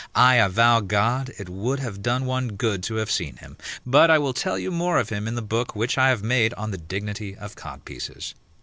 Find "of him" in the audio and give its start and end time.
4.97-5.27